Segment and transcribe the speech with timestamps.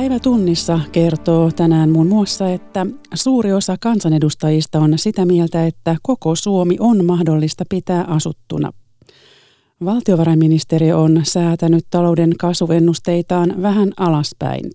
[0.00, 6.34] Päivä tunnissa kertoo tänään muun muassa, että suuri osa kansanedustajista on sitä mieltä, että koko
[6.34, 8.72] Suomi on mahdollista pitää asuttuna.
[9.84, 14.70] Valtiovarainministeriö on säätänyt talouden kasvuvennusteitaan vähän alaspäin.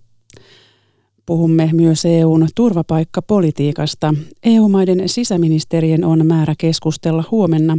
[1.26, 4.14] Puhumme myös EUn turvapaikkapolitiikasta.
[4.42, 7.78] EU-maiden sisäministerien on määrä keskustella huomenna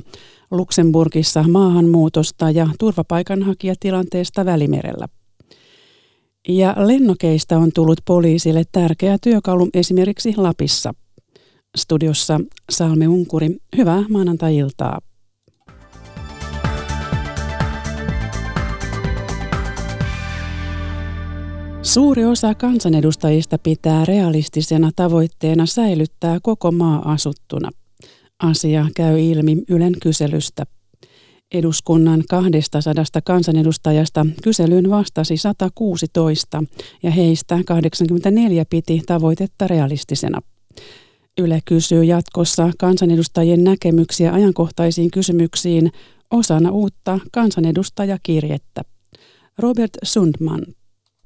[0.51, 5.07] Luxemburgissa maahanmuutosta ja turvapaikanhakijatilanteesta Välimerellä.
[6.49, 10.93] Ja lennokeista on tullut poliisille tärkeä työkalu esimerkiksi Lapissa.
[11.77, 12.39] Studiossa
[12.71, 14.99] Salme Unkuri, hyvää maanantai-iltaa.
[21.81, 27.69] Suuri osa kansanedustajista pitää realistisena tavoitteena säilyttää koko maa asuttuna.
[28.43, 30.63] Asia käy ilmi Ylen kyselystä.
[31.53, 32.81] Eduskunnan 200
[33.25, 36.63] kansanedustajasta kyselyyn vastasi 116
[37.03, 40.41] ja heistä 84 piti tavoitetta realistisena.
[41.37, 45.91] Yle kysyy jatkossa kansanedustajien näkemyksiä ajankohtaisiin kysymyksiin
[46.31, 48.81] osana uutta kansanedustajakirjettä.
[49.57, 50.65] Robert Sundman.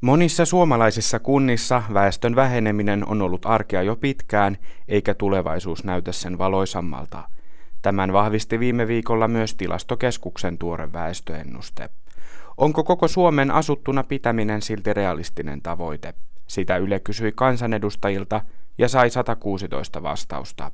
[0.01, 7.23] Monissa suomalaisissa kunnissa väestön väheneminen on ollut arkea jo pitkään, eikä tulevaisuus näytä sen valoisammalta.
[7.81, 11.89] Tämän vahvisti viime viikolla myös tilastokeskuksen tuore väestöennuste.
[12.57, 16.13] Onko koko Suomen asuttuna pitäminen silti realistinen tavoite?
[16.47, 18.41] Sitä Yle kysyi kansanedustajilta
[18.77, 20.71] ja sai 116 vastausta.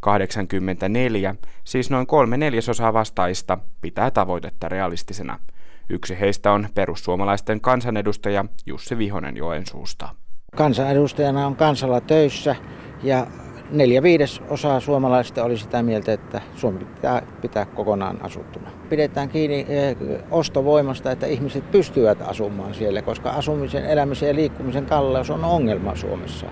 [0.00, 5.38] 84, siis noin kolme neljäsosaa vastaista, pitää tavoitetta realistisena–
[5.90, 10.08] Yksi heistä on perussuomalaisten kansanedustaja Jussi Vihonen Joensuusta.
[10.56, 12.56] Kansanedustajana on kansalla töissä
[13.02, 13.26] ja
[13.70, 18.70] neljä viides osaa suomalaisista oli sitä mieltä, että Suomi pitää pitää kokonaan asuttuna.
[18.88, 19.96] Pidetään kiinni eh,
[20.30, 26.46] ostovoimasta, että ihmiset pystyvät asumaan siellä, koska asumisen, elämisen ja liikkumisen kalleus on ongelma Suomessa.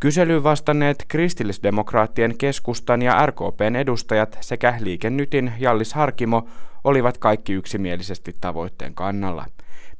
[0.00, 6.48] Kyselyyn vastanneet kristillisdemokraattien keskustan ja RKPn edustajat sekä Liikennytin Jallis Harkimo
[6.84, 9.44] olivat kaikki yksimielisesti tavoitteen kannalla.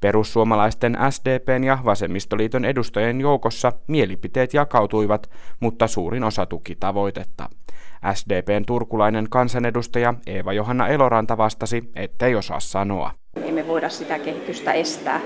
[0.02, 5.30] Perussuomalaisten SDPn ja Vasemmistoliiton edustajien joukossa mielipiteet jakautuivat,
[5.60, 7.48] mutta suurin osa tuki tavoitetta.
[8.14, 13.10] SDPn turkulainen kansanedustaja Eeva-Johanna Eloranta vastasi, ettei osaa sanoa.
[13.42, 15.20] Emme voida sitä kehitystä estää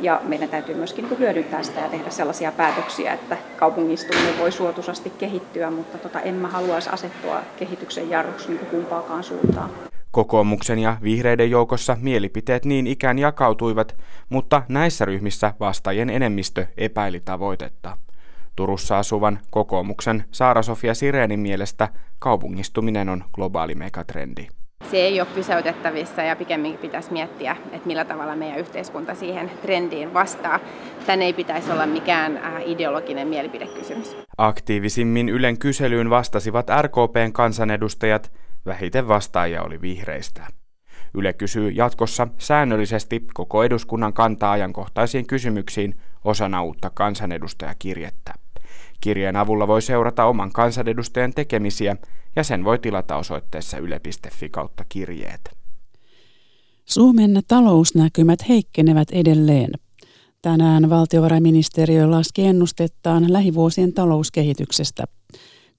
[0.00, 5.10] ja meidän täytyy myöskin niin hyödyntää sitä ja tehdä sellaisia päätöksiä, että kaupungistuminen voi suotuisasti
[5.10, 9.70] kehittyä, mutta tota, en mä haluaisi asettua kehityksen jarruksi niin kumpaakaan suuntaan.
[10.10, 13.96] Kokoomuksen ja vihreiden joukossa mielipiteet niin ikään jakautuivat,
[14.28, 17.96] mutta näissä ryhmissä vastaajien enemmistö epäili tavoitetta.
[18.56, 21.88] Turussa asuvan kokoomuksen Saara-Sofia Sireenin mielestä
[22.18, 24.48] kaupungistuminen on globaali megatrendi.
[24.90, 30.14] Se ei ole pysäytettävissä ja pikemminkin pitäisi miettiä, että millä tavalla meidän yhteiskunta siihen trendiin
[30.14, 30.60] vastaa.
[31.06, 34.16] Tän ei pitäisi olla mikään äh, ideologinen mielipidekysymys.
[34.38, 38.32] Aktiivisimmin Ylen kyselyyn vastasivat RKPn kansanedustajat
[38.66, 40.46] Vähiten vastaajia oli vihreistä.
[41.14, 48.34] Yle kysyy jatkossa säännöllisesti koko eduskunnan kantaa ajankohtaisiin kysymyksiin osana uutta kansanedustajakirjettä.
[49.00, 51.96] Kirjeen avulla voi seurata oman kansanedustajan tekemisiä
[52.36, 55.40] ja sen voi tilata osoitteessa yle.fi kautta kirjeet.
[56.84, 59.70] Suomen talousnäkymät heikkenevät edelleen.
[60.42, 65.04] Tänään valtiovarainministeriö laski ennustettaan lähivuosien talouskehityksestä–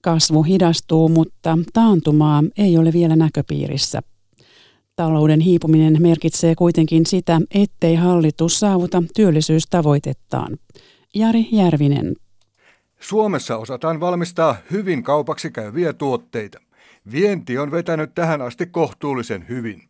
[0.02, 4.00] Kasvu hidastuu, mutta taantumaa ei ole vielä näköpiirissä.
[4.96, 10.58] Talouden hiipuminen merkitsee kuitenkin sitä, ettei hallitus saavuta työllisyystavoitettaan.
[11.14, 12.16] Jari Järvinen.
[13.00, 16.60] Suomessa osataan valmistaa hyvin kaupaksi käyviä tuotteita.
[17.12, 19.82] Vienti on vetänyt tähän asti kohtuullisen hyvin.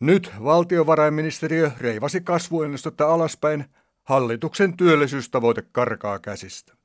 [0.00, 3.64] Nyt valtiovarainministeriö reivasi kasvuennustetta alaspäin,
[4.04, 6.77] hallituksen työllisyystavoite karkaa käsistä.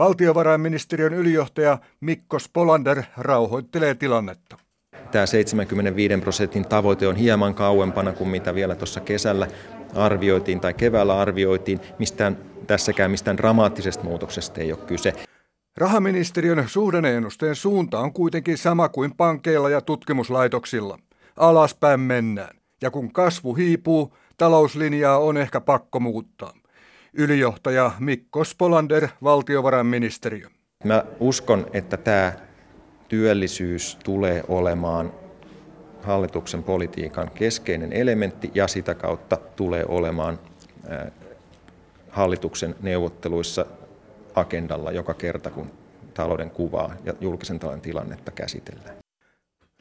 [0.00, 4.58] Valtiovarainministeriön ylijohtaja Mikko Spolander rauhoittelee tilannetta.
[5.10, 9.46] Tämä 75 prosentin tavoite on hieman kauempana kuin mitä vielä tuossa kesällä
[9.94, 11.80] arvioitiin tai keväällä arvioitiin.
[11.98, 15.12] Mistään, tässäkään mistään dramaattisesta muutoksesta ei ole kyse.
[15.76, 20.98] Rahaministeriön suhdanneennusteen suunta on kuitenkin sama kuin pankeilla ja tutkimuslaitoksilla.
[21.36, 22.56] Alaspäin mennään.
[22.82, 26.52] Ja kun kasvu hiipuu, talouslinjaa on ehkä pakko muuttaa.
[27.14, 30.48] Ylijohtaja Mikko Spolander, valtiovarainministeriö.
[30.84, 32.32] Mä uskon, että tämä
[33.08, 35.12] työllisyys tulee olemaan
[36.02, 40.38] hallituksen politiikan keskeinen elementti ja sitä kautta tulee olemaan
[42.08, 43.66] hallituksen neuvotteluissa
[44.34, 45.70] agendalla joka kerta, kun
[46.14, 48.96] talouden kuvaa ja julkisen talouden tilannetta käsitellään.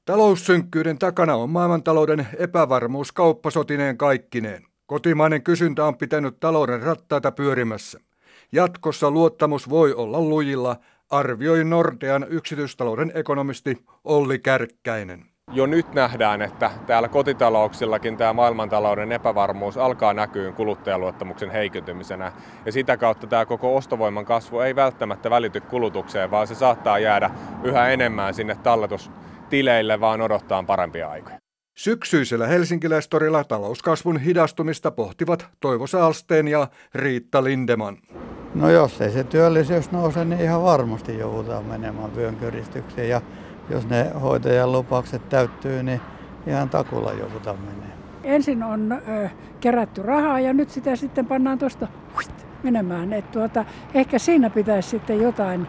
[0.05, 4.68] Taloussynkkyyden takana on maailmantalouden epävarmuus kauppasotineen kaikkineen.
[4.89, 7.99] Kotimainen kysyntä on pitänyt talouden rattaita pyörimässä.
[8.51, 10.75] Jatkossa luottamus voi olla lujilla,
[11.09, 15.25] arvioi Nordean yksityistalouden ekonomisti Olli Kärkkäinen.
[15.51, 22.31] Jo nyt nähdään, että täällä kotitalouksillakin tämä maailmantalouden epävarmuus alkaa näkyä kuluttajaluottamuksen heikentymisenä.
[22.65, 27.31] Ja sitä kautta tämä koko ostovoiman kasvu ei välttämättä välity kulutukseen, vaan se saattaa jäädä
[27.63, 31.48] yhä enemmän sinne talletustileille, vaan odottaa parempia aikoja.
[31.79, 37.97] Syksyisellä helsinkiläistorilla talouskasvun hidastumista pohtivat Toivo Saalsteen ja Riitta Lindeman.
[38.55, 43.09] No jos ei se työllisyys nouse, niin ihan varmasti joudutaan menemään vyönkyristykseen.
[43.09, 43.21] Ja
[43.69, 46.01] jos ne hoitajan lupaukset täyttyy, niin
[46.47, 47.93] ihan takulla joudutaan menemään.
[48.23, 49.29] Ensin on ö,
[49.59, 51.87] kerätty rahaa ja nyt sitä sitten pannaan tuosta
[52.63, 53.13] menemään.
[53.13, 55.67] Et tuota, ehkä siinä pitäisi sitten jotain,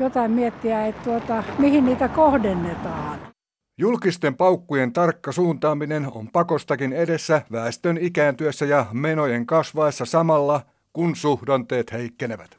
[0.00, 3.31] jotain miettiä, että tuota, mihin niitä kohdennetaan.
[3.78, 10.60] Julkisten paukkujen tarkka suuntaaminen on pakostakin edessä väestön ikääntyessä ja menojen kasvaessa samalla,
[10.92, 12.58] kun suhdanteet heikkenevät.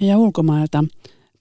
[0.00, 0.84] Ja ulkomailta.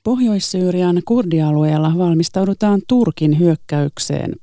[0.03, 4.33] Pohjois-Syyrian kurdialueella valmistaudutaan Turkin hyökkäykseen.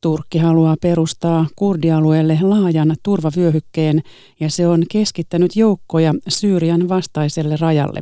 [0.00, 4.02] Turkki haluaa perustaa kurdialueelle laajan turvavyöhykkeen
[4.40, 8.00] ja se on keskittänyt joukkoja Syyrian vastaiselle rajalle.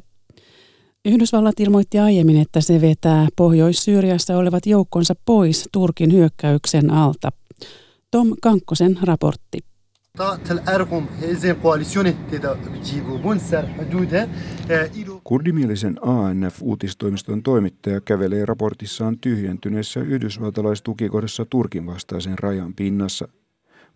[1.06, 7.33] Yhdysvallat ilmoitti aiemmin, että se vetää Pohjois-Syyriassa olevat joukkonsa pois Turkin hyökkäyksen alta.
[8.11, 9.59] Tom Kankkosen raportti.
[15.25, 23.29] Kurdimielisen ANF-uutistoimiston toimittaja kävelee raportissaan tyhjentyneessä yhdysvaltalaistukikohdassa Turkin vastaisen rajan pinnassa.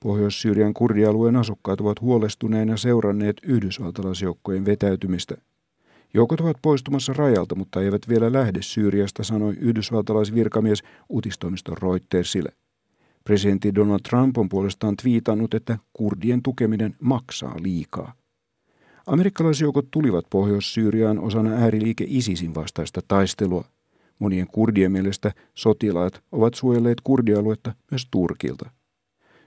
[0.00, 5.36] Pohjois-Syyrian kurdialueen asukkaat ovat huolestuneina seuranneet yhdysvaltalaisjoukkojen vetäytymistä.
[6.14, 12.52] Joukot ovat poistumassa rajalta, mutta eivät vielä lähde Syyriasta, sanoi yhdysvaltalaisvirkamies uutistoimiston Reutersille.
[13.24, 18.12] Presidentti Donald Trump on puolestaan twiitannut, että kurdien tukeminen maksaa liikaa.
[19.06, 23.64] Amerikkalaisjoukot tulivat Pohjois-Syyriaan osana ääriliike ISISin vastaista taistelua.
[24.18, 28.70] Monien kurdien mielestä sotilaat ovat suojelleet kurdialuetta myös Turkilta.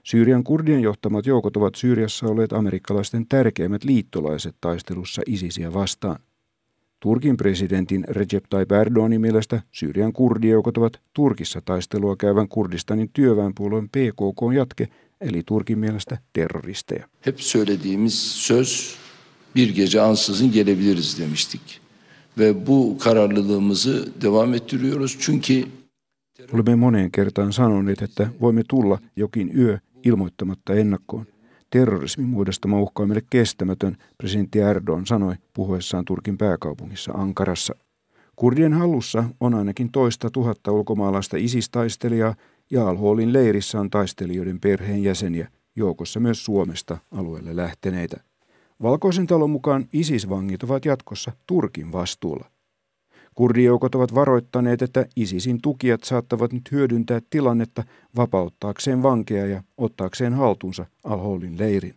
[0.04, 6.18] Syyrian kurdien johtamat joukot ovat Syyriassa olleet amerikkalaisten tärkeimmät liittolaiset taistelussa ISISiä vastaan.
[7.02, 14.54] Turkin presidentin Recep Tayyip Erdoganin mielestä Syyrian kurdijoukot ovat Turkissa taistelua käyvän Kurdistanin työväenpuolueen PKK
[14.54, 14.88] jatke,
[15.20, 17.08] eli Turkin mielestä terroristeja.
[17.26, 18.96] Hep söylediğimiz söz
[19.54, 21.80] bir gece ansızın gelebiliriz demiştik.
[22.38, 25.64] Ve bu kararlılığımızı devam ettiriyoruz çünkü
[26.52, 31.26] Olemme moneen kertaan sanoneet, että voimme tulla jokin yö ilmoittamatta ennakkoon.
[31.72, 37.74] Terrorismin muodostama uhka on meille kestämätön, presidentti Erdogan sanoi puhuessaan Turkin pääkaupungissa Ankarassa.
[38.36, 42.34] Kurdien hallussa on ainakin toista tuhatta ulkomaalaista isistaistelijaa
[42.70, 48.16] ja Al-Holin leirissä on taistelijoiden perheenjäseniä, joukossa myös Suomesta alueelle lähteneitä.
[48.82, 52.51] Valkoisen talon mukaan ISIS-vangit ovat jatkossa Turkin vastuulla.
[53.34, 57.84] Kurdijoukot ovat varoittaneet, että ISISin tukijat saattavat nyt hyödyntää tilannetta
[58.16, 61.94] vapauttaakseen vankeja ja ottaakseen haltuunsa Al-Holin leirin.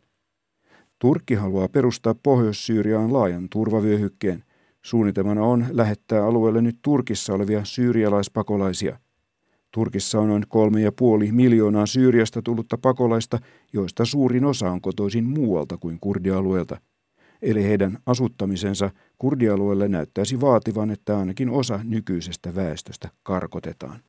[1.00, 4.44] Turkki haluaa perustaa Pohjois-Syyriaan laajan turvavyöhykkeen.
[4.82, 9.00] Suunnitelmana on lähettää alueelle nyt Turkissa olevia syyrialaispakolaisia.
[9.72, 13.40] Turkissa on noin kolme ja puoli miljoonaa Syyriasta tullutta pakolaista,
[13.74, 16.78] joista suurin osa on kotoisin muualta kuin kurdialueelta–
[17.46, 24.00] eli heidän asuttamisensa kurdialueelle näyttäisi vaativan, että ainakin osa nykyisestä väestöstä karkotetaan.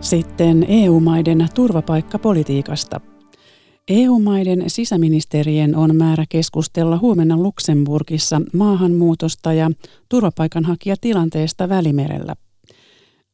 [0.00, 3.00] Sitten EU-maiden turvapaikkapolitiikasta.
[3.88, 9.70] EU-maiden sisäministerien on määrä keskustella huomenna Luxemburgissa maahanmuutosta ja
[10.08, 12.34] turvapaikanhakijatilanteesta Välimerellä.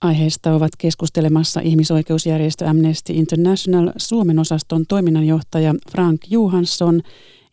[0.01, 7.01] Aiheesta ovat keskustelemassa ihmisoikeusjärjestö Amnesty International Suomen osaston toiminnanjohtaja Frank Johansson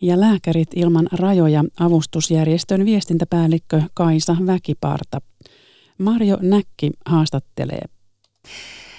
[0.01, 5.21] ja Lääkärit ilman rajoja avustusjärjestön viestintäpäällikkö Kaisa Väkiparta.
[5.97, 7.81] Marjo Näkki haastattelee.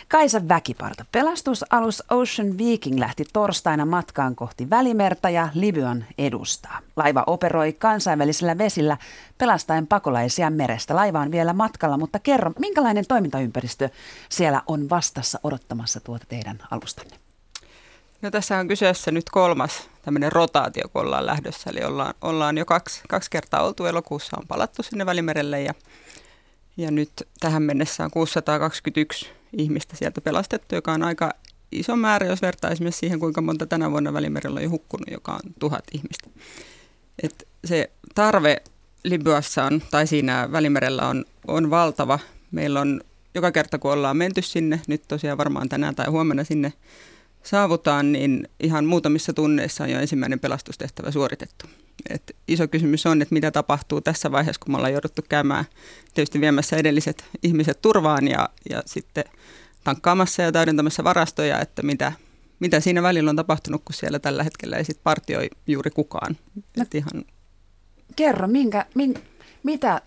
[0.09, 1.05] Kaisa Väkiparta.
[1.13, 6.79] Pelastusalus Ocean Viking lähti torstaina matkaan kohti Välimerta ja Libyan edustaa.
[6.97, 8.97] Laiva operoi kansainvälisillä vesillä
[9.39, 10.97] pelastaen pakolaisia merestä.
[10.97, 13.89] Laiva on vielä matkalla, mutta kerro, minkälainen toimintaympäristö
[14.29, 17.17] siellä on vastassa odottamassa tuota teidän alustanne?
[18.23, 21.71] No tässä on kyseessä nyt kolmas tämmöinen rotaatio, kun ollaan lähdössä.
[21.71, 25.75] Eli ollaan, ollaan jo kaksi, kaksi kertaa oltu elokuussa, on palattu sinne Välimerelle ja,
[26.79, 31.31] ja nyt tähän mennessä on 621 ihmistä sieltä pelastettu, joka on aika
[31.73, 35.33] iso määrä, jos vertaa esimerkiksi siihen, kuinka monta tänä vuonna Välimerellä on jo hukkunut, joka
[35.33, 36.31] on tuhat ihmistä.
[37.23, 38.63] Et se tarve
[39.05, 42.19] Libyassa on, tai siinä Välimerellä on, on valtava.
[42.51, 43.01] Meillä on
[43.35, 46.73] joka kerta kun ollaan menty sinne, nyt tosiaan varmaan tänään tai huomenna sinne
[47.43, 51.67] saavutaan, niin ihan muutamissa tunneissa on jo ensimmäinen pelastustehtävä suoritettu.
[52.11, 55.65] Et iso kysymys on, että mitä tapahtuu tässä vaiheessa, kun me ollaan jouduttu käymään
[56.15, 59.25] tietysti viemässä edelliset ihmiset turvaan ja, ja sitten
[59.85, 62.13] tankkaamassa ja täydentämässä varastoja, että mitä,
[62.61, 66.37] mitä siinä välillä on tapahtunut, kun siellä tällä hetkellä ei sit partioi juuri kukaan.
[66.77, 67.25] No, ihan...
[68.17, 69.15] Kerro, minkä, min,
[69.63, 70.03] mitä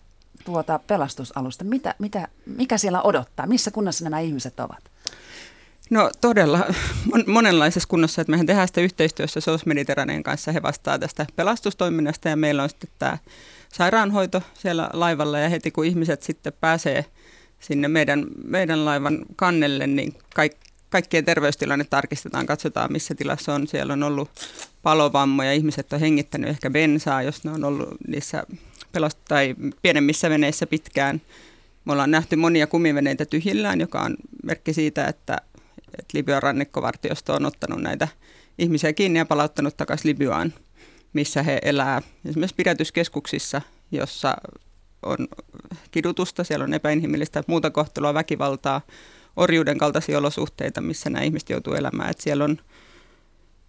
[0.46, 4.91] tuota pelastusalusta, mitä, mitä, mikä siellä odottaa, missä kunnassa nämä ihmiset ovat?
[5.92, 6.66] No todella
[7.28, 10.52] monenlaisessa kunnossa, että mehän tehdään sitä yhteistyössä SOS Mediterraneen kanssa.
[10.52, 13.18] He vastaa tästä pelastustoiminnasta ja meillä on sitten tämä
[13.74, 17.06] sairaanhoito siellä laivalla ja heti kun ihmiset sitten pääsee
[17.60, 20.58] sinne meidän, meidän laivan kannelle, niin kaik,
[20.90, 23.68] kaikkien terveystilanne tarkistetaan, katsotaan missä tilassa on.
[23.68, 24.30] Siellä on ollut
[24.82, 28.44] palovammoja, ihmiset on hengittänyt ehkä bensaa, jos ne on ollut niissä
[28.92, 31.22] pelast- tai pienemmissä veneissä pitkään.
[31.86, 35.38] Me ollaan nähty monia kumiveneitä tyhjillään, joka on merkki siitä, että
[36.00, 38.08] että Libyan rannikkovartiosto on ottanut näitä
[38.60, 40.54] ihmisiä kiinni ja palauttanut takaisin Libyaan,
[41.14, 44.36] missä he elää esimerkiksi pidätyskeskuksissa, jossa
[45.04, 45.28] on
[45.92, 48.82] kidutusta, siellä on epäinhimillistä muuta kohtelua, väkivaltaa,
[49.36, 52.10] orjuuden kaltaisia olosuhteita, missä nämä ihmiset joutuu elämään.
[52.10, 52.58] Että siellä on,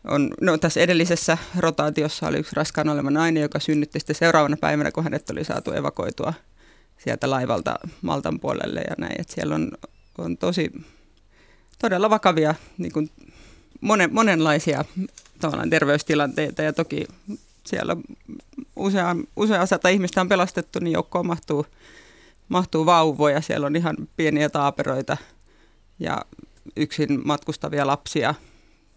[0.08, 4.92] on, no tässä edellisessä rotaatiossa oli yksi raskaan oleva nainen, joka synnytti sitten seuraavana päivänä,
[4.92, 6.34] kun hänet oli saatu evakoitua
[6.98, 9.20] sieltä laivalta Maltan puolelle ja näin.
[9.20, 9.70] Että siellä on,
[10.18, 10.72] on tosi
[11.82, 13.10] todella vakavia niin kuin
[13.80, 14.84] monen, monenlaisia
[15.40, 17.06] tavallaan terveystilanteita ja toki
[17.64, 17.96] siellä
[18.76, 21.66] usea, usea sata ihmistä on pelastettu, niin joukkoon mahtuu,
[22.48, 23.40] mahtuu vauvoja.
[23.40, 25.16] Siellä on ihan pieniä taaperoita
[25.98, 26.22] ja
[26.76, 28.34] yksin matkustavia lapsia,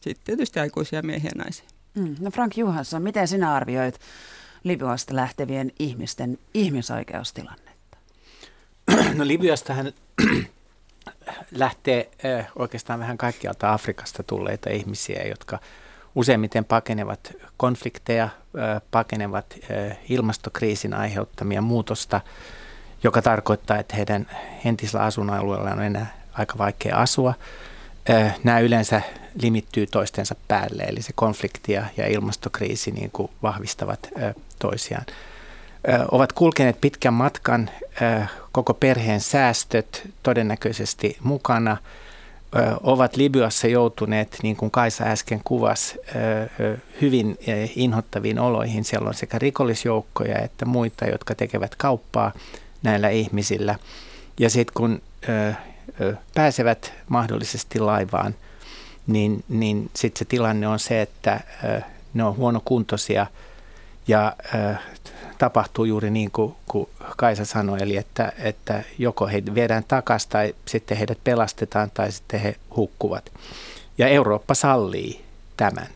[0.01, 1.65] sitten tietysti aikuisia miehiä ja naisia.
[1.95, 2.15] Mm.
[2.19, 3.99] No Frank Johansson, miten sinä arvioit
[4.63, 7.97] Libyasta lähtevien ihmisten ihmisoikeustilannetta?
[9.15, 9.93] No Libyastahan
[11.51, 12.09] lähtee
[12.55, 15.59] oikeastaan vähän kaikkialta Afrikasta tulleita ihmisiä, jotka
[16.15, 18.29] useimmiten pakenevat konflikteja,
[18.91, 19.45] pakenevat
[20.09, 22.21] ilmastokriisin aiheuttamia muutosta,
[23.03, 24.27] joka tarkoittaa, että heidän
[24.65, 27.33] entisellä asuinalueella on enää aika vaikea asua.
[28.43, 29.01] Nämä yleensä
[29.41, 34.09] limittyy toistensa päälle, eli se konflikti ja ilmastokriisi niin kuin vahvistavat
[34.59, 35.05] toisiaan
[36.11, 37.69] ovat kulkeneet pitkän matkan,
[38.51, 41.77] koko perheen säästöt todennäköisesti mukana,
[42.83, 45.99] ovat Libyassa joutuneet, niin kuin Kaisa äsken kuvasi,
[47.01, 47.37] hyvin
[47.75, 48.83] inhottaviin oloihin.
[48.83, 52.31] Siellä on sekä rikollisjoukkoja että muita, jotka tekevät kauppaa
[52.83, 53.75] näillä ihmisillä.
[54.39, 55.01] Ja sitten kun
[56.35, 58.35] pääsevät mahdollisesti laivaan,
[59.07, 61.39] niin, niin sitten se tilanne on se, että
[62.13, 63.27] ne on huonokuntoisia
[64.07, 64.35] ja
[65.37, 70.55] tapahtuu juuri niin kuin, kuin Kaisa sanoi, eli että, että joko heidät viedään takaisin tai
[70.65, 73.31] sitten heidät pelastetaan tai sitten he hukkuvat.
[73.97, 75.25] Ja Eurooppa sallii
[75.57, 75.87] tämän.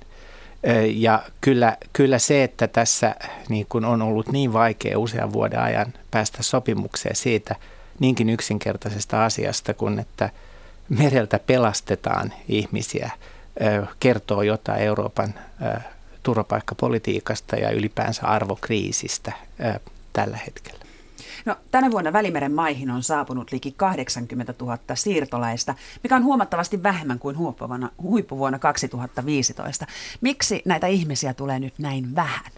[0.93, 3.15] Ja kyllä, kyllä se, että tässä
[3.49, 7.55] niin kuin on ollut niin vaikea usean vuoden ajan päästä sopimukseen siitä
[7.99, 10.29] niinkin yksinkertaisesta asiasta kuin, että
[10.89, 13.11] mereltä pelastetaan ihmisiä,
[13.99, 15.33] kertoo jotain Euroopan
[16.23, 19.31] turvapaikkapolitiikasta ja ylipäänsä arvokriisistä
[20.13, 20.79] tällä hetkellä.
[21.45, 27.19] No, tänä vuonna Välimeren maihin on saapunut liki 80 000 siirtolaista, mikä on huomattavasti vähemmän
[27.19, 27.37] kuin
[28.01, 29.85] huippuvuonna 2015.
[30.21, 32.51] Miksi näitä ihmisiä tulee nyt näin vähän?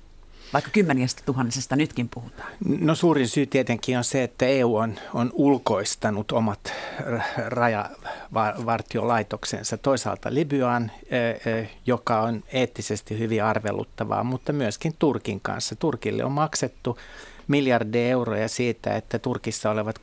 [0.53, 2.51] Vaikka kymmenistä tuhannesesta nytkin puhutaan?
[2.79, 6.73] No suurin syy tietenkin on se, että EU on, on ulkoistanut omat
[7.47, 10.91] rajavartiolaitoksensa toisaalta Libyaan,
[11.85, 15.75] joka on eettisesti hyvin arveluttavaa, mutta myöskin Turkin kanssa.
[15.75, 16.97] Turkille on maksettu
[17.47, 19.99] miljardeja euroja siitä, että Turkissa olevat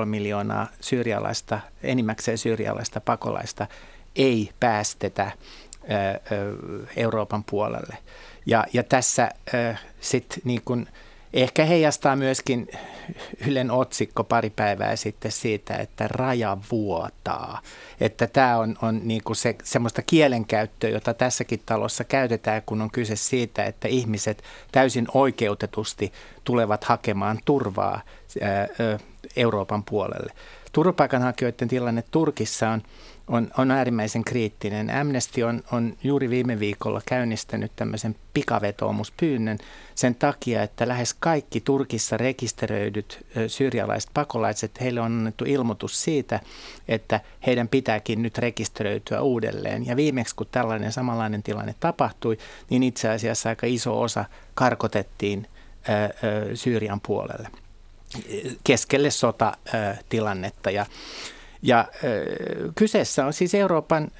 [0.00, 3.66] 3,5 miljoonaa syyrialaista, enimmäkseen syyrialaista pakolaista
[4.16, 5.30] ei päästetä
[6.96, 7.96] Euroopan puolelle.
[8.46, 10.86] Ja, ja tässä äh, sitten niin kun,
[11.32, 12.68] ehkä heijastaa myöskin
[13.46, 17.60] Ylen otsikko pari päivää sitten siitä, että raja vuotaa.
[18.00, 22.90] Että tämä on, on niin kuin se, semmoista kielenkäyttöä, jota tässäkin talossa käytetään, kun on
[22.90, 26.12] kyse siitä, että ihmiset täysin oikeutetusti
[26.44, 28.00] tulevat hakemaan turvaa
[28.40, 28.68] ää,
[29.36, 30.32] Euroopan puolelle.
[30.72, 32.82] Turvapaikanhakijoiden tilanne Turkissa on
[33.28, 34.90] on, on äärimmäisen kriittinen.
[34.90, 39.58] Amnesty on, on juuri viime viikolla käynnistänyt tämmöisen pikavetoomuspyynnön
[39.94, 46.40] sen takia, että lähes kaikki Turkissa rekisteröidyt syyrialaiset pakolaiset, heille on annettu ilmoitus siitä,
[46.88, 49.86] että heidän pitääkin nyt rekisteröityä uudelleen.
[49.86, 52.38] Ja viimeksi kun tällainen samanlainen tilanne tapahtui,
[52.70, 55.46] niin itse asiassa aika iso osa karkotettiin
[56.54, 57.48] Syyrian puolelle
[58.64, 60.70] keskelle sotatilannetta.
[60.70, 60.86] Ja
[61.62, 61.88] Ja
[62.74, 64.10] kyseessä on siis Euroopan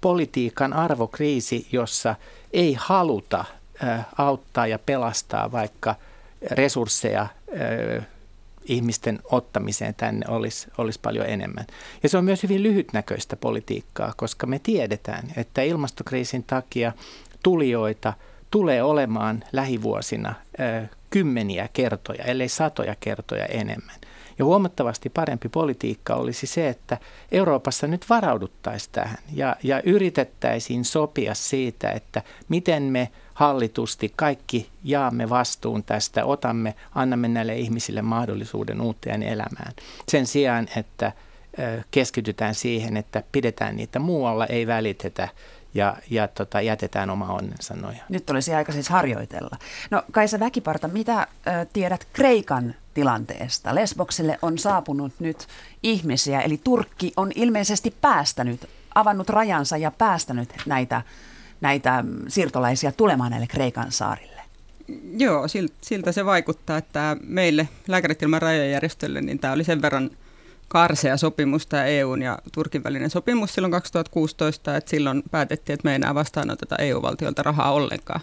[0.00, 2.14] politiikan arvokriisi, jossa
[2.52, 3.44] ei haluta
[4.18, 5.94] auttaa ja pelastaa, vaikka
[6.50, 7.26] resursseja
[8.64, 11.66] ihmisten ottamiseen tänne olisi, olisi paljon enemmän.
[12.02, 16.92] Ja se on myös hyvin lyhytnäköistä politiikkaa, koska me tiedetään, että ilmastokriisin takia
[17.42, 18.12] tulijoita
[18.50, 20.34] tulee olemaan lähivuosina
[21.10, 23.99] kymmeniä kertoja, ellei satoja kertoja enemmän.
[24.40, 26.98] Ja huomattavasti parempi politiikka olisi se, että
[27.32, 35.28] Euroopassa nyt varauduttaisiin tähän ja, ja yritettäisiin sopia siitä, että miten me hallitusti kaikki jaamme
[35.28, 39.72] vastuun tästä, otamme, annamme näille ihmisille mahdollisuuden uuteen elämään.
[40.08, 41.12] Sen sijaan, että
[41.90, 45.28] keskitytään siihen, että pidetään niitä muualla, ei välitetä
[45.74, 48.06] ja, ja tota, jätetään oma onnensa nojaan.
[48.08, 49.56] Nyt olisi aika siis harjoitella.
[49.90, 53.74] No Kaisa Väkiparta, mitä ö, tiedät Kreikan tilanteesta?
[53.74, 55.46] Lesbokselle on saapunut nyt
[55.82, 61.02] ihmisiä, eli Turkki on ilmeisesti päästänyt, avannut rajansa ja päästänyt näitä,
[61.60, 64.40] näitä siirtolaisia tulemaan näille Kreikan saarille.
[65.16, 65.46] Joo,
[65.80, 70.10] siltä se vaikuttaa, että meille Lääkärit ilman rajajärjestölle, niin tämä oli sen verran–
[70.72, 75.90] karsea sopimus, tämä EUn ja Turkin välinen sopimus silloin 2016, että silloin päätettiin, että me
[75.90, 78.20] ei enää vastaanoteta EU-valtiolta rahaa ollenkaan.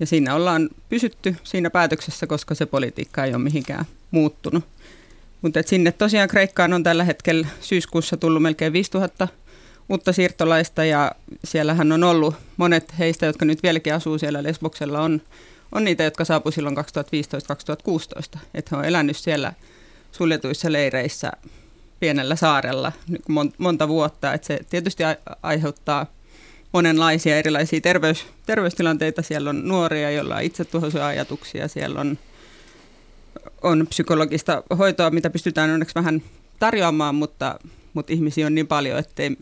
[0.00, 4.64] Ja siinä ollaan pysytty siinä päätöksessä, koska se politiikka ei ole mihinkään muuttunut.
[5.42, 9.28] Mutta sinne tosiaan Kreikkaan on tällä hetkellä syyskuussa tullut melkein 5000
[9.88, 11.12] uutta siirtolaista ja
[11.44, 15.22] siellähän on ollut monet heistä, jotka nyt vieläkin asuu siellä Lesboksella, on,
[15.72, 18.38] on niitä, jotka saapuivat silloin 2015-2016.
[18.54, 19.52] Että he on elänyt siellä
[20.12, 21.32] suljetuissa leireissä
[22.00, 24.32] pienellä saarella niin monta vuotta.
[24.32, 25.02] Että se tietysti
[25.42, 26.06] aiheuttaa
[26.72, 29.22] monenlaisia erilaisia terveys, terveystilanteita.
[29.22, 31.68] Siellä on nuoria, joilla on itsetuhoisia ajatuksia.
[31.68, 32.18] Siellä on,
[33.62, 36.22] on psykologista hoitoa, mitä pystytään onneksi vähän
[36.58, 37.58] tarjoamaan, mutta,
[37.94, 39.36] mutta ihmisiä on niin paljon, ettei,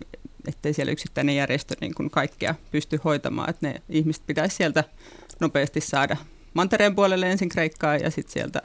[0.48, 3.50] ettei siellä yksittäinen järjestö niin kuin kaikkea pysty hoitamaan.
[3.50, 4.84] Että ne ihmiset pitäisi sieltä
[5.40, 6.16] nopeasti saada
[6.54, 8.62] mantereen puolelle ensin Kreikkaa ja sitten sieltä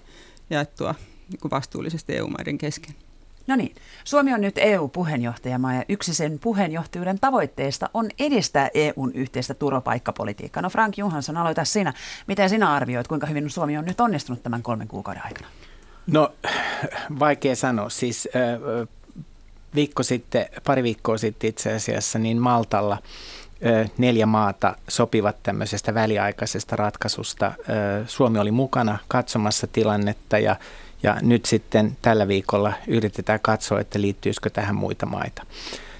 [0.49, 0.95] jaettua
[1.29, 2.95] niin vastuullisesti EU-maiden kesken.
[3.47, 9.53] No niin, Suomi on nyt EU-puheenjohtajamaa ja yksi sen puheenjohtajuuden tavoitteista on edistää EUn yhteistä
[9.53, 10.63] turvapaikkapolitiikkaa.
[10.63, 11.93] No Frank Johansson, aloita sinä.
[12.27, 15.47] Miten sinä arvioit, kuinka hyvin Suomi on nyt onnistunut tämän kolmen kuukauden aikana?
[16.07, 16.31] No
[17.19, 17.89] vaikea sanoa.
[17.89, 18.27] Siis
[19.75, 22.97] viikko sitten, pari viikkoa sitten itse asiassa, niin Maltalla
[23.97, 27.51] neljä maata sopivat tämmöisestä väliaikaisesta ratkaisusta.
[28.05, 30.55] Suomi oli mukana katsomassa tilannetta ja
[31.03, 35.45] ja nyt sitten tällä viikolla yritetään katsoa, että liittyisikö tähän muita maita.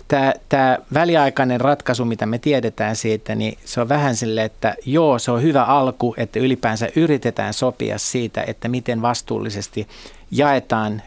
[0.07, 5.19] Tämä, tämä väliaikainen ratkaisu, mitä me tiedetään siitä, niin se on vähän sille, että joo,
[5.19, 9.87] se on hyvä alku, että ylipäänsä yritetään sopia siitä, että miten vastuullisesti
[10.31, 11.01] jaetaan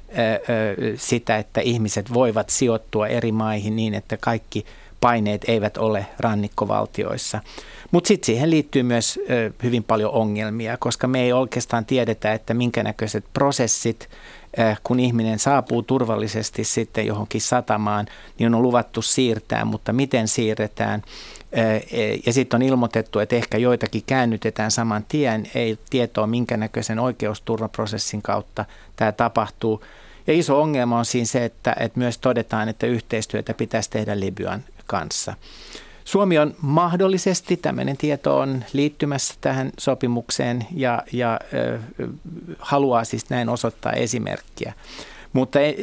[0.97, 4.67] sitä, että ihmiset voivat sijoittua eri maihin niin, että kaikki
[5.01, 7.41] paineet eivät ole rannikkovaltioissa.
[7.91, 9.21] Mutta sitten siihen liittyy myös
[9.63, 14.09] hyvin paljon ongelmia, koska me ei oikeastaan tiedetä, että minkä näköiset prosessit,
[14.85, 18.07] kun ihminen saapuu turvallisesti sitten johonkin satamaan,
[18.39, 21.03] niin on luvattu siirtää, mutta miten siirretään.
[21.53, 21.63] E,
[22.27, 28.23] ja sitten on ilmoitettu, että ehkä joitakin käännytetään saman tien, ei tietoa minkä näköisen oikeusturvaprosessin
[28.23, 28.65] kautta
[28.97, 29.85] tämä tapahtuu.
[30.27, 34.65] Ja iso ongelma on siinä se, että, että myös todetaan, että yhteistyötä pitäisi tehdä Libyan
[34.87, 35.35] kanssa.
[36.05, 41.41] Suomi on mahdollisesti, tämmöinen tieto on liittymässä tähän sopimukseen ja, ja
[42.59, 44.73] haluaa siis näin osoittaa esimerkkiä.
[45.33, 45.75] Mutta e,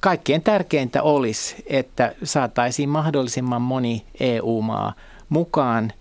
[0.00, 4.92] kaikkein tärkeintä olisi, että saataisiin mahdollisimman moni EU-maa
[5.28, 5.92] mukaan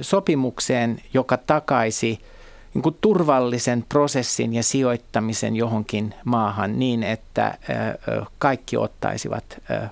[0.00, 2.20] sopimukseen, joka takaisi
[2.74, 7.58] niin kuin turvallisen prosessin ja sijoittamisen johonkin maahan niin, että
[8.38, 9.44] kaikki ottaisivat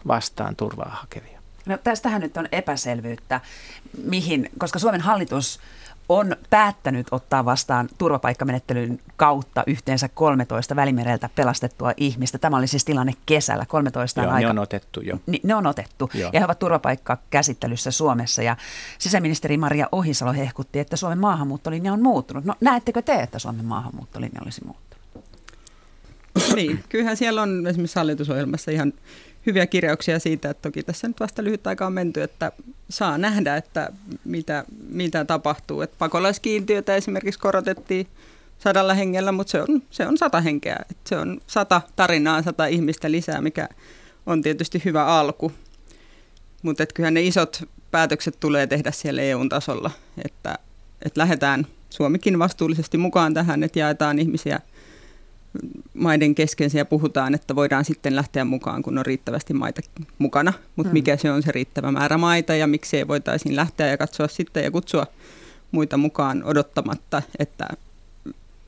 [0.07, 1.38] vastaan turvaa hakevia.
[1.69, 3.41] No tästähän nyt on epäselvyyttä,
[4.05, 5.61] mihin, koska Suomen hallitus
[6.09, 12.39] on päättänyt ottaa vastaan turvapaikkamenettelyn kautta yhteensä 13 välimereltä pelastettua ihmistä.
[12.39, 13.67] Tämä oli siis tilanne kesällä.
[13.67, 14.47] 13 Joo, aika...
[14.47, 15.21] ne on otettu jo.
[15.27, 16.31] Ni, ne on otettu Joo.
[16.33, 18.43] ja he ovat turvapaikkakäsittelyssä Suomessa.
[18.43, 18.57] Ja
[18.99, 22.45] sisäministeri Maria Ohisalo hehkutti, että Suomen maahanmuuttolinja on muuttunut.
[22.45, 24.89] No näettekö te, että Suomen maahanmuuttolinja olisi muuttunut?
[26.55, 28.93] Niin, kyllähän siellä on esimerkiksi hallitusohjelmassa ihan
[29.49, 32.53] hyviä kirjauksia siitä, että toki tässä nyt vasta lyhyt aika on menty, että
[32.91, 33.93] saa nähdä, että
[34.25, 35.81] mitä, mitä tapahtuu.
[35.81, 38.07] Että pakolaiskiintiötä esimerkiksi korotettiin
[38.59, 40.77] sadalla hengellä, mutta se on, se on sata henkeä.
[40.91, 43.69] Että se on sata tarinaa, sata ihmistä lisää, mikä
[44.27, 45.53] on tietysti hyvä alku.
[46.63, 49.91] Mutta kyllähän ne isot päätökset tulee tehdä siellä EU-tasolla,
[50.25, 50.59] että,
[51.05, 54.61] että lähdetään Suomikin vastuullisesti mukaan tähän, että jaetaan ihmisiä
[55.95, 59.81] maiden kesken ja puhutaan, että voidaan sitten lähteä mukaan, kun on riittävästi maita
[60.19, 60.53] mukana.
[60.77, 60.95] Mutta hmm.
[60.95, 64.65] mikä se on se riittävä määrä maita ja miksi ei voitaisiin lähteä ja katsoa sitten
[64.65, 65.07] ja kutsua
[65.73, 67.69] muita mukaan odottamatta, että,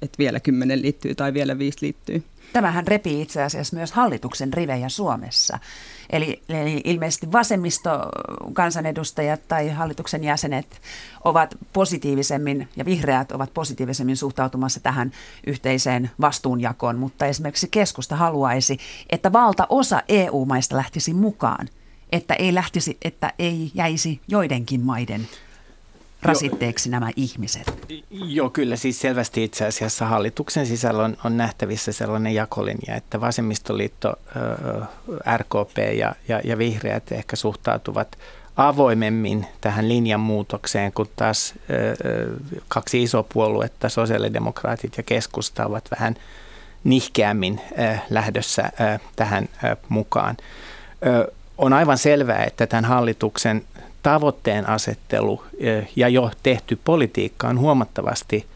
[0.02, 2.24] että vielä kymmenen liittyy tai vielä viisi liittyy.
[2.52, 5.58] Tämähän repii itse asiassa myös hallituksen rivejä Suomessa.
[6.10, 10.80] Eli, eli ilmeisesti vasemmisto-kansanedustajat tai hallituksen jäsenet
[11.24, 15.12] ovat positiivisemmin ja vihreät ovat positiivisemmin suhtautumassa tähän
[15.46, 18.78] yhteiseen vastuunjakoon, mutta esimerkiksi keskusta haluaisi,
[19.10, 21.68] että valtaosa EU-maista lähtisi mukaan,
[22.12, 25.28] että ei lähtisi, että ei jäisi joidenkin maiden
[26.22, 27.96] rasitteeksi jo, nämä ihmiset?
[28.10, 34.14] Joo, kyllä siis selvästi itse asiassa hallituksen sisällä on, on nähtävissä sellainen jakolinja, että vasemmistoliitto,
[35.36, 38.18] RKP ja, ja, ja vihreät ehkä suhtautuvat
[38.56, 41.54] avoimemmin tähän linjanmuutokseen, kun taas
[42.68, 46.14] kaksi isoa puoluetta, sosiaalidemokraatit ja keskusta, ovat vähän
[46.84, 47.60] nihkeämmin
[48.10, 48.72] lähdössä
[49.16, 49.48] tähän
[49.88, 50.36] mukaan.
[51.58, 53.64] On aivan selvää, että tämän hallituksen
[54.02, 58.46] tavoitteen asettelu eh, ja jo tehty politiikka on huomattavasti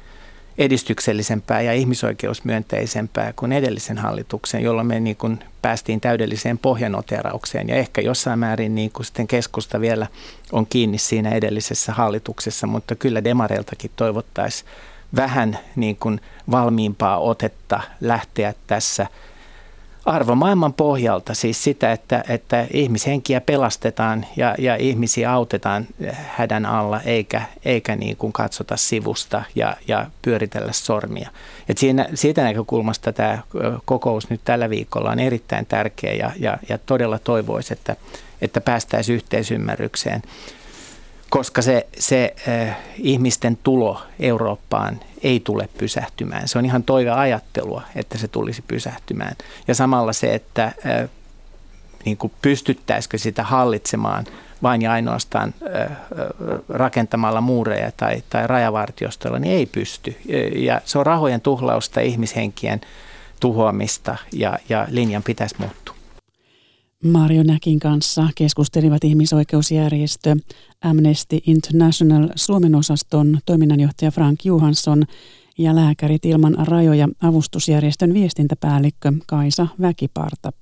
[0.59, 7.69] edistyksellisempää ja ihmisoikeusmyönteisempää kuin edellisen hallituksen, jolloin me niin kuin päästiin täydelliseen pohjanoteraukseen.
[7.69, 10.07] Ja ehkä jossain määrin niin kuin sitten keskusta vielä
[10.53, 14.71] on kiinni siinä edellisessä hallituksessa, mutta kyllä demareiltakin toivottaisiin
[15.17, 19.07] vähän niin kuin valmiimpaa otetta lähteä tässä–
[20.07, 25.87] arvomaailman pohjalta, siis sitä, että, että ihmishenkiä pelastetaan ja, ja ihmisiä autetaan
[26.27, 31.31] hädän alla, eikä, eikä niin kuin katsota sivusta ja, ja pyöritellä sormia.
[31.69, 33.39] Et siinä, siitä näkökulmasta tämä
[33.85, 37.97] kokous nyt tällä viikolla on erittäin tärkeä ja, ja, ja todella toivoisi, että,
[38.41, 40.23] että päästäisiin yhteisymmärrykseen
[41.29, 46.49] koska se, se äh, ihmisten tulo Eurooppaan ei tule pysähtymään.
[46.49, 49.37] Se on ihan toiveajattelua, että se tulisi pysähtymään.
[49.69, 51.09] Ja samalla se, että äh,
[52.05, 54.25] niin kuin pystyttäisikö sitä hallitsemaan
[54.63, 55.97] vain ja ainoastaan äh,
[56.69, 60.17] rakentamalla muureja tai, tai rajavartiostoilla, niin ei pysty.
[60.55, 62.81] Ja se on rahojen tuhlausta, ihmishenkien
[63.41, 65.94] tuhoamista ja, ja linjan pitäisi muuttua.
[67.05, 70.37] Mario Näkin kanssa keskustelivat ihmisoikeusjärjestö
[70.85, 75.05] Amnesty International Suomen osaston toiminnanjohtaja Frank Johansson
[75.59, 80.53] ja Lääkärit ilman rajoja avustusjärjestön viestintäpäällikkö Kaisa Väkiparta.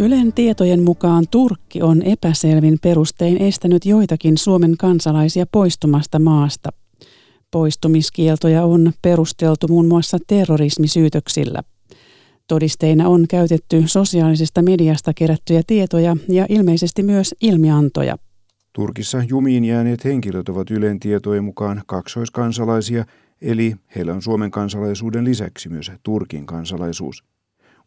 [0.00, 6.68] Ylen tietojen mukaan Turkki on epäselvin perustein estänyt joitakin Suomen kansalaisia poistumasta maasta.
[7.50, 11.62] Poistumiskieltoja on perusteltu muun muassa terrorismisyytöksillä.
[12.48, 18.16] Todisteina on käytetty sosiaalisesta mediasta kerättyjä tietoja ja ilmeisesti myös ilmiantoja.
[18.72, 23.04] Turkissa jumiin jääneet henkilöt ovat Ylen tietojen mukaan kaksoiskansalaisia,
[23.42, 27.24] eli heillä on Suomen kansalaisuuden lisäksi myös Turkin kansalaisuus.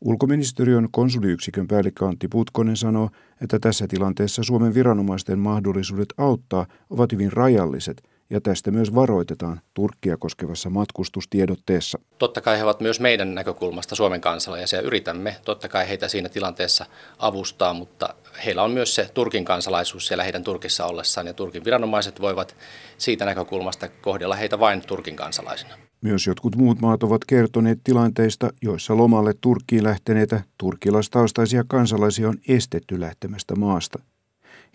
[0.02, 3.10] Ulkoministeriön konsuliyksikön päällikkö Antti Putkonen sanoo,
[3.42, 10.18] että tässä tilanteessa Suomen viranomaisten mahdollisuudet auttaa ovat hyvin rajalliset ja tästä myös varoitetaan Turkkia
[10.18, 12.00] koskevassa matkustustiedotteessa.
[12.18, 16.30] Totta kai he ovat myös meidän näkökulmasta Suomen kansalaisia ja yritämme totta kai heitä siinä
[16.30, 16.86] tilanteessa
[17.20, 18.14] avustaa, mutta
[18.46, 22.56] heillä on myös se Turkin kansalaisuus siellä heidän Turkissa ollessaan ja Turkin viranomaiset voivat
[22.98, 25.74] siitä näkökulmasta kohdella heitä vain Turkin kansalaisina.
[26.02, 33.00] Myös jotkut muut maat ovat kertoneet tilanteista, joissa lomalle Turkkiin lähteneitä turkkilaistaustaisia kansalaisia on estetty
[33.00, 34.00] lähtemästä maasta–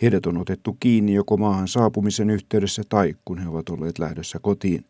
[0.03, 4.85] Heidät on otettu kiinni joko maahan saapumisen yhteydessä tai kun he ovat olleet lähdössä kotiin.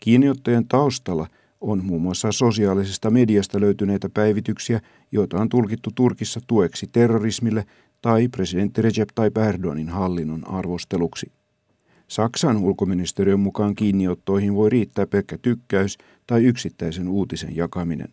[0.00, 1.26] Kiinniottojen taustalla
[1.60, 4.80] on muun muassa sosiaalisesta mediasta löytyneitä päivityksiä,
[5.12, 7.66] joita on tulkittu Turkissa tueksi terrorismille
[8.02, 11.32] tai presidentti Recep Tayyip Erdoganin hallinnon arvosteluksi.
[12.08, 18.08] Saksan ulkoministeriön mukaan kiinniottoihin voi riittää pelkkä tykkäys tai yksittäisen uutisen jakaminen.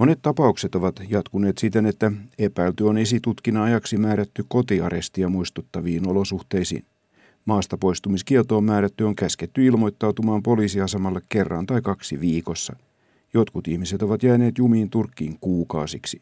[0.00, 6.84] Monet tapaukset ovat jatkuneet siten, että epäilty on esitutkinnan ajaksi määrätty kotiarestia muistuttaviin olosuhteisiin.
[7.44, 12.76] Maasta poistumiskieltoon määrätty on käsketty ilmoittautumaan poliisiasemalle kerran tai kaksi viikossa.
[13.34, 16.20] Jotkut ihmiset ovat jääneet jumiin Turkkiin kuukausiksi.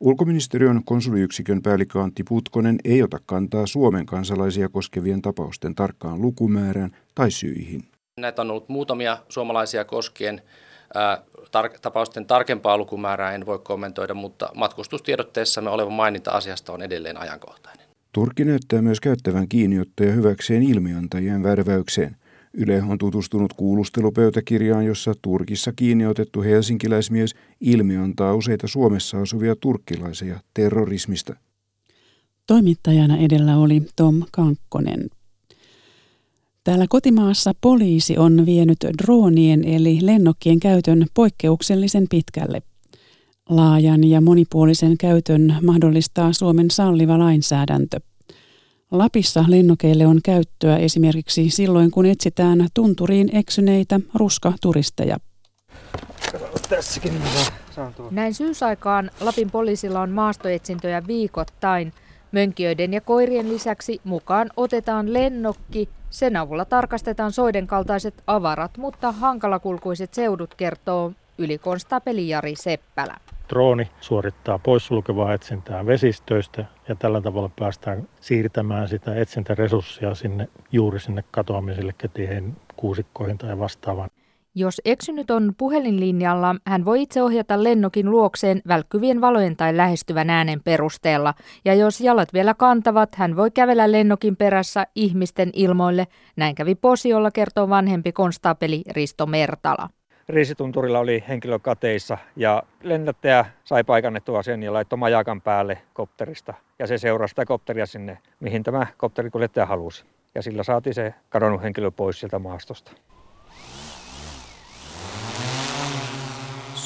[0.00, 7.30] Ulkoministeriön konsuliyksikön päällikkö Antti Putkonen ei ota kantaa Suomen kansalaisia koskevien tapausten tarkkaan lukumäärään tai
[7.30, 7.84] syihin.
[8.20, 10.42] Näitä on ollut muutamia suomalaisia koskien
[11.52, 17.86] tar- tapausten tarkempaa lukumäärää en voi kommentoida, mutta matkustustiedotteessamme oleva maininta asiasta on edelleen ajankohtainen.
[18.12, 22.16] Turkki näyttää myös käyttävän kiinniottoja hyväkseen ilmiantajien värväykseen.
[22.54, 31.36] Yle on tutustunut kuulustelupöytäkirjaan, jossa Turkissa kiinniotettu helsinkiläismies ilmiantaa useita Suomessa asuvia turkkilaisia terrorismista.
[32.46, 35.10] Toimittajana edellä oli Tom Kankkonen.
[36.66, 42.62] Täällä kotimaassa poliisi on vienyt droonien eli lennokkien käytön poikkeuksellisen pitkälle.
[43.48, 48.00] Laajan ja monipuolisen käytön mahdollistaa Suomen salliva lainsäädäntö.
[48.90, 55.16] Lapissa lennokeille on käyttöä esimerkiksi silloin, kun etsitään tunturiin eksyneitä ruskaturisteja.
[56.68, 57.12] Tässäkin
[58.10, 61.92] Näin syysaikaan Lapin poliisilla on maastoetsintöjä viikoittain.
[62.32, 65.88] Mönkiöiden ja koirien lisäksi mukaan otetaan lennokki.
[66.10, 73.16] Sen avulla tarkastetaan soiden kaltaiset avarat, mutta hankalakulkuiset seudut kertoo ylikonstapeli Jari Seppälä.
[73.48, 81.24] Drooni suorittaa poissulkevaa etsintää vesistöistä ja tällä tavalla päästään siirtämään sitä etsintäresurssia sinne juuri sinne
[81.30, 84.10] katoamiselle ketien kuusikkoihin tai vastaavaan.
[84.58, 90.60] Jos eksynyt on puhelinlinjalla, hän voi itse ohjata lennokin luokseen välkkyvien valojen tai lähestyvän äänen
[90.64, 91.34] perusteella.
[91.64, 96.06] Ja jos jalat vielä kantavat, hän voi kävellä lennokin perässä ihmisten ilmoille.
[96.36, 99.88] Näin kävi Posiolla, kertoo vanhempi konstaapeli Risto Mertala.
[100.28, 106.54] Riisitunturilla oli henkilö kateissa ja lennättäjä sai paikannettua sen ja laittoi majakan päälle kopterista.
[106.78, 110.04] Ja se seurasi sitä kopteria sinne, mihin tämä kopterikuljettaja halusi.
[110.34, 112.92] Ja sillä saatiin se kadonnut henkilö pois sieltä maastosta.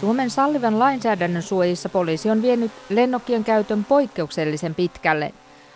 [0.00, 5.32] Suomen sallivan lainsäädännön suojissa poliisi on vienyt lennokkien käytön poikkeuksellisen pitkälle.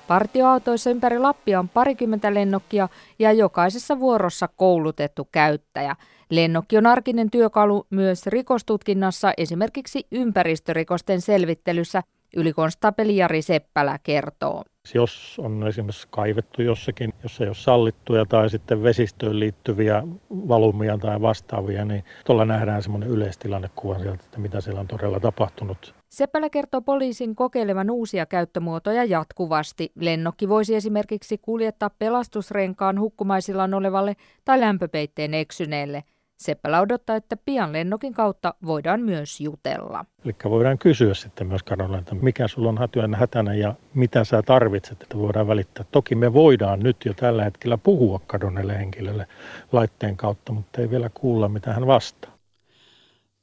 [0.09, 5.97] Partioautoissa ympäri Lappia on parikymmentä lennokkia ja jokaisessa vuorossa koulutettu käyttäjä.
[6.31, 12.03] Lennokki on arkinen työkalu myös rikostutkinnassa, esimerkiksi ympäristörikosten selvittelyssä,
[12.37, 14.65] ylikonstapeli Jari Seppälä kertoo.
[14.95, 21.21] Jos on esimerkiksi kaivettu jossakin, jos ei ole sallittuja tai sitten vesistöön liittyviä valumia tai
[21.21, 25.95] vastaavia, niin tuolla nähdään semmoinen yleistilannekuva sieltä, että mitä siellä on todella tapahtunut.
[26.09, 29.93] Seppälä kertoo poliisin kokeilevan uusia käyttömuotoja jatkuvasti.
[29.95, 36.03] Lennokki voisi esimerkiksi kuljettaa pelastusrenkaan hukkumaisillaan olevalle tai lämpöpeitteen eksyneelle–
[36.37, 40.05] Seppälä odottaa, että pian lennokin kautta voidaan myös jutella.
[40.25, 44.43] Eli voidaan kysyä sitten myös Karolla, että mikä sulla on hätyön hätänä ja mitä sä
[44.43, 45.85] tarvitset, että voidaan välittää.
[45.93, 49.27] Toki me voidaan nyt jo tällä hetkellä puhua kadonneelle henkilölle
[49.73, 52.35] laitteen kautta, mutta ei vielä kuulla, mitä hän vastaa.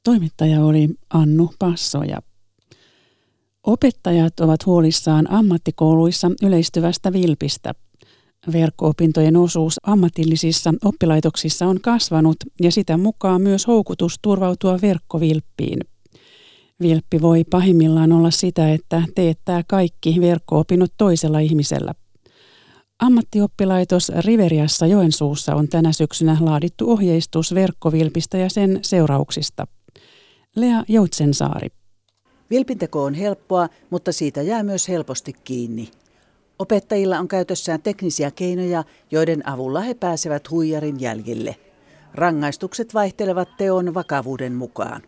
[0.04, 2.18] Toimittaja oli Annu Passoja.
[3.66, 7.72] Opettajat ovat huolissaan ammattikouluissa yleistyvästä vilpistä.
[8.52, 15.78] Verkko-opintojen osuus ammatillisissa oppilaitoksissa on kasvanut ja sitä mukaan myös houkutus turvautua verkkovilppiin.
[16.82, 21.92] Vilppi voi pahimmillaan olla sitä, että teettää kaikki verkko-opinnot toisella ihmisellä.
[22.98, 29.66] Ammattioppilaitos Riveriassa Joensuussa on tänä syksynä laadittu ohjeistus verkkovilpistä ja sen seurauksista.
[30.56, 31.68] Lea Joutsensaari.
[32.50, 35.88] Vilpinteko on helppoa, mutta siitä jää myös helposti kiinni.
[36.58, 41.56] Opettajilla on käytössään teknisiä keinoja, joiden avulla he pääsevät huijarin jäljille.
[42.14, 45.02] Rangaistukset vaihtelevat teon vakavuuden mukaan.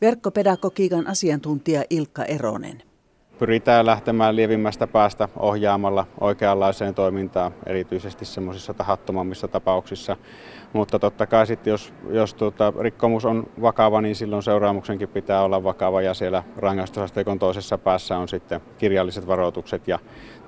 [0.00, 2.82] Verkkopedagogiikan asiantuntija Ilkka Eronen.
[3.38, 10.16] Pyritään lähtemään lievimmästä päästä ohjaamalla oikeanlaiseen toimintaan, erityisesti semmoisissa tahattomammissa tapauksissa.
[10.72, 15.64] Mutta totta kai sitten, jos, jos tuota, rikkomus on vakava, niin silloin seuraamuksenkin pitää olla
[15.64, 19.98] vakava ja siellä rangaistusasteikon toisessa päässä on sitten kirjalliset varoitukset ja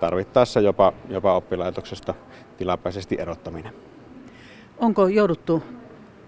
[0.00, 2.14] tarvittaessa jopa, jopa oppilaitoksesta
[2.57, 3.72] tilapäisesti erottaminen.
[4.79, 5.62] Onko jouduttu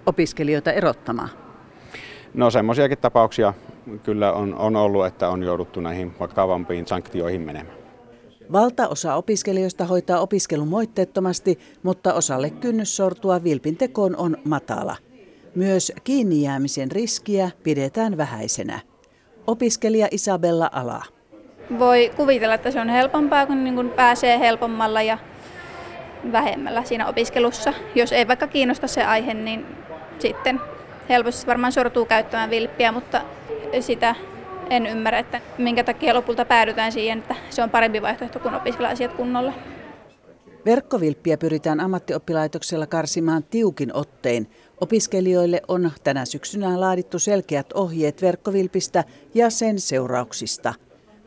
[0.07, 1.29] opiskelijoita erottamaan?
[2.35, 3.55] No semmoisiakin tapauksia
[4.02, 7.82] kyllä on, on ollut, että on jouduttu näihin vakavampiin sanktioihin menemään.
[8.52, 14.96] Valtaosa opiskelijoista hoitaa opiskelun moitteettomasti, mutta osalle kynnys sortua vilpintekoon on matala.
[15.54, 18.80] Myös kiinni jäämisen riskiä pidetään vähäisenä.
[19.46, 21.04] Opiskelija Isabella Ala.
[21.78, 25.18] Voi kuvitella, että se on helpompaa, kun niin pääsee helpommalla ja
[26.32, 27.72] vähemmällä siinä opiskelussa.
[27.94, 29.66] Jos ei vaikka kiinnosta se aihe, niin
[30.18, 30.60] sitten
[31.08, 33.20] helposti varmaan sortuu käyttämään vilppiä, mutta
[33.80, 34.14] sitä
[34.70, 38.88] en ymmärrä, että minkä takia lopulta päädytään siihen, että se on parempi vaihtoehto kuin opiskella
[38.88, 39.52] asiat kunnolla.
[40.66, 44.50] Verkkovilppiä pyritään ammattioppilaitoksella karsimaan tiukin ottein.
[44.80, 49.04] Opiskelijoille on tänä syksynä laadittu selkeät ohjeet verkkovilpistä
[49.35, 50.74] ja sen seurauksista.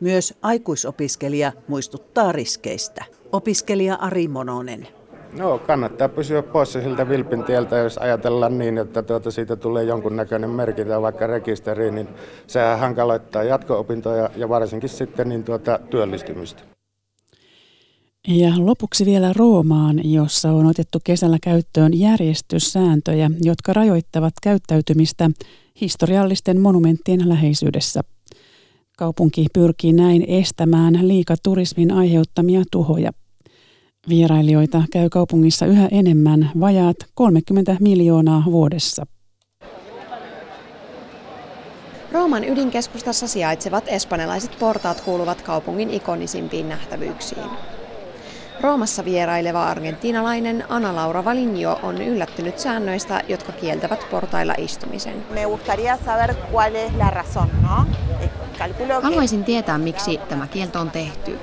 [0.00, 3.04] Myös aikuisopiskelija muistuttaa riskeistä.
[3.32, 4.88] Opiskelija Ari Mononen.
[5.38, 10.50] No kannattaa pysyä poissa siltä vilpin tieltä, jos ajatellaan niin, että tuota siitä tulee jonkunnäköinen
[10.50, 12.08] merkintä vaikka rekisteriin, niin
[12.46, 16.62] sehän hankaloittaa jatko-opintoja ja varsinkin sitten niin tuota työllistymistä.
[18.28, 25.30] Ja lopuksi vielä Roomaan, jossa on otettu kesällä käyttöön järjestyssääntöjä, jotka rajoittavat käyttäytymistä
[25.80, 28.00] historiallisten monumenttien läheisyydessä.
[28.98, 33.12] Kaupunki pyrkii näin estämään liikaturismin aiheuttamia tuhoja.
[34.08, 39.06] Vierailijoita käy kaupungissa yhä enemmän, vajaat 30 miljoonaa vuodessa.
[42.12, 47.50] Rooman ydinkeskustassa sijaitsevat espanjalaiset portaat kuuluvat kaupungin ikonisimpiin nähtävyyksiin.
[48.60, 55.24] Roomassa vieraileva argentiinalainen Ana Laura Valinjo on yllättynyt säännöistä, jotka kieltävät portailla istumisen.
[59.02, 61.38] Haluaisin tietää, miksi tämä kielto on tehty.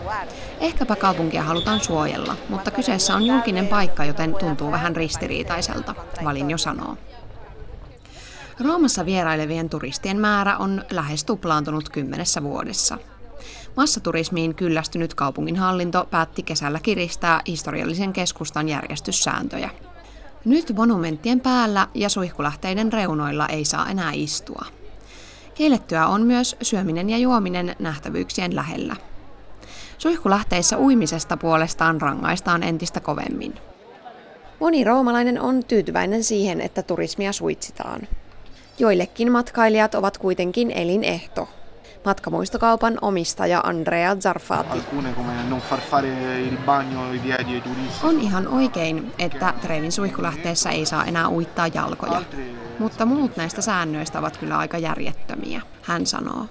[0.60, 6.97] Ehkäpä kaupunkia halutaan suojella, mutta kyseessä on julkinen paikka, joten tuntuu vähän ristiriitaiselta, Valinjo sanoo.
[8.60, 12.97] Roomassa vierailevien turistien määrä on lähes tuplaantunut kymmenessä vuodessa.
[13.78, 19.69] Massaturismiin kyllästynyt kaupunginhallinto päätti kesällä kiristää historiallisen keskustan järjestyssääntöjä.
[20.45, 24.65] Nyt monumenttien päällä ja suihkulähteiden reunoilla ei saa enää istua.
[25.56, 28.96] Kiellettyä on myös syöminen ja juominen nähtävyyksien lähellä.
[29.98, 33.54] Suihkulähteissä uimisesta puolestaan rangaistaan entistä kovemmin.
[34.60, 38.02] Moni roomalainen on tyytyväinen siihen, että turismia suitsitaan.
[38.80, 41.50] Joillekin matkailijat ovat kuitenkin elinehto.
[42.06, 44.84] Matkamuistokaupan omistaja Andrea Zarfati.
[48.04, 52.22] On ihan oikein, että Trevin suihkulähteessä ei saa enää uittaa jalkoja,
[52.80, 56.46] mutta muut näistä säännöistä ovat kyllä aika järjettömiä, hän sanoo.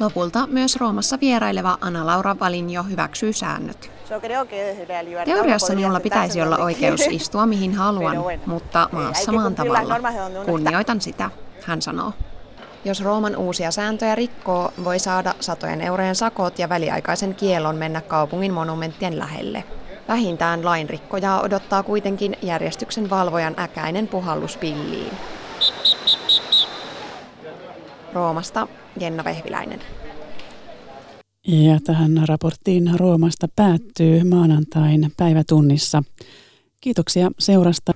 [0.00, 3.90] Lopulta myös Roomassa vieraileva Anna-Laura Valinjo hyväksyy säännöt.
[5.24, 10.00] Teoriassa minulla pitäisi olla oikeus istua mihin haluan, mutta maassa maan tavalla.
[10.44, 11.30] Kunnioitan sitä,
[11.66, 12.12] hän sanoo.
[12.84, 18.52] Jos Rooman uusia sääntöjä rikkoo, voi saada satojen eurojen sakot ja väliaikaisen kielon mennä kaupungin
[18.52, 19.64] monumenttien lähelle.
[20.08, 25.12] Vähintään lainrikkojaa odottaa kuitenkin järjestyksen valvojan äkäinen puhallus pilliin.
[28.12, 28.68] Roomasta
[29.00, 29.80] Jenna Vehviläinen.
[31.48, 36.02] Ja tähän raporttiin Roomasta päättyy maanantain päivätunnissa.
[36.80, 37.91] Kiitoksia seurasta